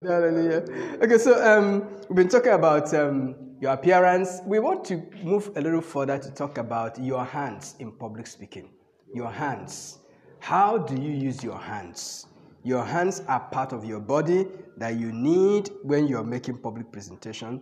[0.00, 0.62] Hallelujah.
[1.02, 4.40] Okay, so um, we've been talking about um, your appearance.
[4.46, 8.70] We want to move a little further to talk about your hands in public speaking.
[9.12, 9.98] Your hands.
[10.38, 12.26] How do you use your hands?
[12.62, 17.60] Your hands are part of your body that you need when you're making public presentation.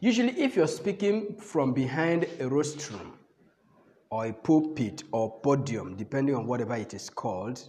[0.00, 3.12] Usually, if you're speaking from behind a rostrum
[4.10, 7.68] or a pulpit or podium, depending on whatever it is called,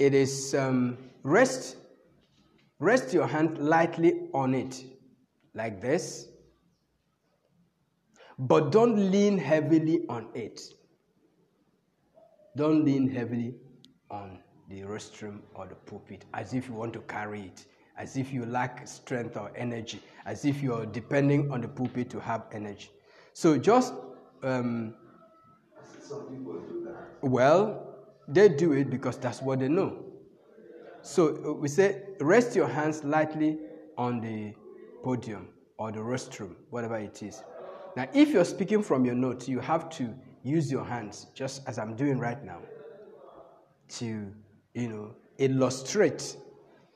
[0.00, 1.76] it is um, rest
[2.80, 4.84] Rest your hand lightly on it,
[5.54, 6.28] like this.
[8.38, 10.60] But don't lean heavily on it.
[12.56, 13.54] Don't lean heavily
[14.10, 14.38] on
[14.68, 18.46] the rostrum or the pulpit as if you want to carry it, as if you
[18.46, 22.90] lack strength or energy, as if you're depending on the pulpit to have energy.
[23.32, 23.92] So just.
[24.42, 24.94] Um,
[26.00, 27.28] Some people do that.
[27.28, 27.96] well,
[28.28, 30.04] they do it because that's what they know.
[31.08, 33.56] So uh, we say, rest your hands lightly
[33.96, 34.52] on the
[35.02, 37.42] podium or the rostrum, whatever it is.
[37.96, 41.78] Now, if you're speaking from your notes, you have to use your hands, just as
[41.78, 42.58] I'm doing right now,
[43.96, 44.30] to,
[44.74, 46.36] you know, illustrate,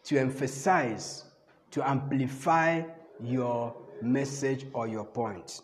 [0.04, 1.24] to emphasize,
[1.70, 2.82] to amplify
[3.18, 5.62] your message or your point.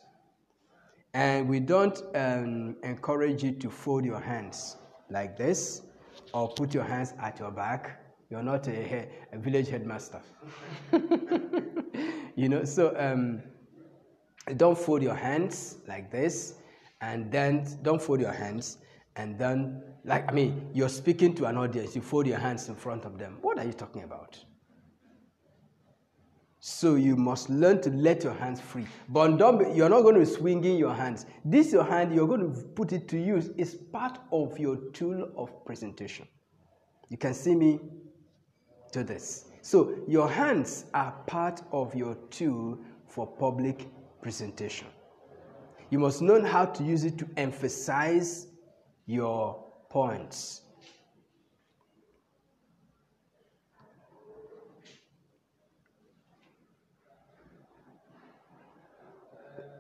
[1.12, 4.78] And we don't um, encourage you to fold your hands
[5.10, 5.82] like this
[6.32, 10.20] or put your hands at your back you're not a, a village headmaster.
[12.36, 13.42] you know, so um,
[14.56, 16.54] don't fold your hands like this,
[17.00, 18.78] and then don't fold your hands,
[19.16, 22.74] and then, like, I mean, you're speaking to an audience, you fold your hands in
[22.74, 23.38] front of them.
[23.40, 24.38] What are you talking about?
[26.60, 28.86] So you must learn to let your hands free.
[29.08, 31.24] But don't you're not going to be swinging your hands.
[31.44, 33.50] This your hand, you're going to put it to use.
[33.56, 36.26] It's part of your tool of presentation.
[37.08, 37.80] You can see me
[38.92, 39.46] to this.
[39.62, 43.88] So your hands are part of your tool for public
[44.22, 44.86] presentation.
[45.90, 48.46] You must learn how to use it to emphasize
[49.06, 50.62] your points.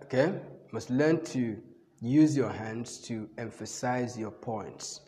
[0.04, 0.28] Okay?
[0.28, 1.60] You must learn to
[2.00, 5.00] use your hands to emphasize your points.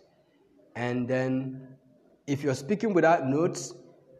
[0.76, 1.69] And then,
[2.26, 3.75] if you're speaking without notes,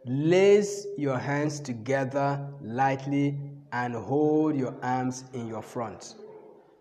[0.05, 3.37] Lace your hands together lightly
[3.71, 6.15] and hold your arms in your front.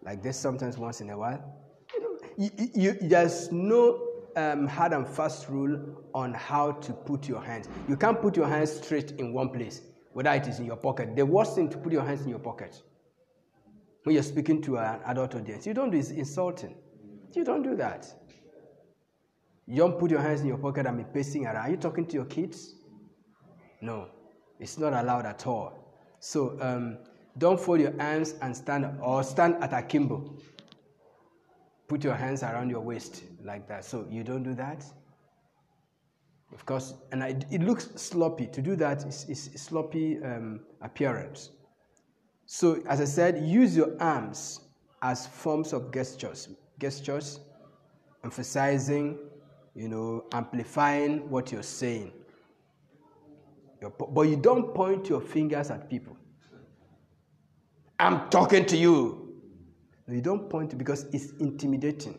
[0.02, 1.42] Like this sometimes once in a while.
[2.38, 4.00] You you, there's no
[4.36, 5.78] um, hard and fast rule
[6.14, 7.68] on how to put your hands.
[7.88, 9.82] You can't put your hands straight in one place,
[10.12, 11.14] whether it is in your pocket.
[11.14, 12.82] The worst thing to put your hands in your pocket
[14.04, 15.66] when you're speaking to an adult audience.
[15.66, 16.74] You don't do is insulting.
[17.34, 18.06] You don't do that.
[19.66, 21.56] You don't put your hands in your pocket and be pacing around.
[21.56, 22.74] Are you talking to your kids?
[23.80, 24.08] No,
[24.58, 25.72] it's not allowed at all.
[26.20, 26.98] So um,
[27.38, 30.36] don't fold your arms and stand or stand at akimbo.
[31.88, 33.84] Put your hands around your waist like that.
[33.84, 34.84] So you don't do that.
[36.52, 38.46] Of course, and I, it looks sloppy.
[38.48, 41.50] To do that is, is sloppy um, appearance.
[42.46, 44.60] So, as I said, use your arms
[45.00, 46.48] as forms of gestures.
[46.80, 47.38] Gestures,
[48.24, 49.16] emphasizing,
[49.76, 52.12] you know, amplifying what you're saying
[53.80, 56.16] but you don't point your fingers at people.
[57.98, 59.34] I'm talking to you.
[60.08, 62.18] You don't point because it's intimidating.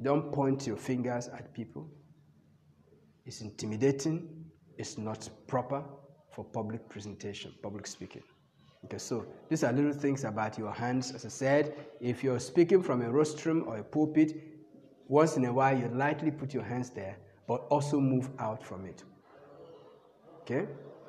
[0.00, 1.88] Don't point your fingers at people.
[3.24, 4.28] It's intimidating.
[4.78, 5.84] It's not proper
[6.30, 8.22] for public presentation, public speaking.
[8.84, 11.12] Okay, so these are little things about your hands.
[11.12, 14.42] As I said, if you're speaking from a rostrum or a pulpit,
[15.08, 17.16] once in a while you lightly put your hands there
[17.46, 19.04] but also move out from it.
[20.42, 20.66] Okay?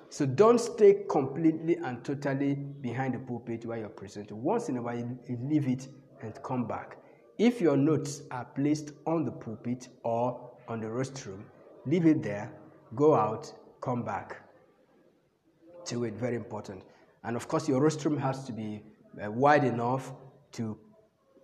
[0.10, 4.44] So don't stay completely and totally behind the pulpit while you're presenting.
[4.44, 5.88] Once in a while, you leave it
[6.22, 6.98] and come back.
[7.40, 11.44] If your notes are placed on the pulpit or on the rostrum,
[11.86, 12.52] leave it there,
[12.96, 13.52] go out,
[13.82, 14.38] come back
[15.86, 16.13] to it.
[16.13, 16.84] Very important.
[17.24, 18.84] And of course, your rostrum has to be
[19.24, 20.13] uh, wide enough
[20.54, 20.78] to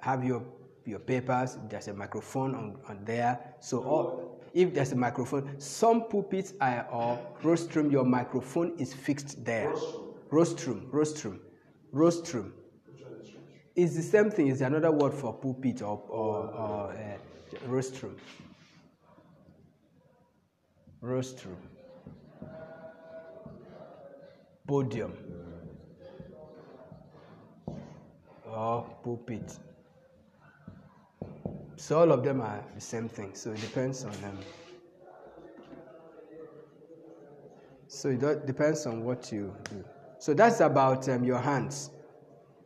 [0.02, 0.44] have your
[0.86, 1.58] your papers.
[1.70, 3.40] There's a microphone on, on there.
[3.60, 9.44] So all, if there's a microphone, some pulpits are, or rostrum, your microphone is fixed
[9.44, 9.74] there.
[10.32, 11.42] Rostrum, rostrum,
[11.92, 12.54] rostrum.
[13.76, 14.48] It's the same thing.
[14.48, 17.18] It's another word for pulpit or, or, or uh,
[17.68, 18.18] rostrum.
[21.02, 21.58] Rostrum.
[24.68, 25.14] Podium.
[28.46, 29.58] Or pulpit.
[31.80, 33.32] So all of them are the same thing.
[33.34, 34.38] So it depends on them.
[37.88, 39.86] So it depends on what you do.
[40.20, 41.92] So that's about um, your hands.